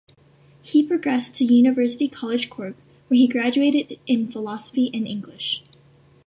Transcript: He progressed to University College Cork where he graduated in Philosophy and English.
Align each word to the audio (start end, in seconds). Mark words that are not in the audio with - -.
He 0.63 0.81
progressed 0.81 1.35
to 1.35 1.45
University 1.45 2.07
College 2.07 2.49
Cork 2.49 2.73
where 3.07 3.19
he 3.19 3.27
graduated 3.27 3.99
in 4.07 4.31
Philosophy 4.31 4.89
and 4.95 5.05
English. 5.07 5.61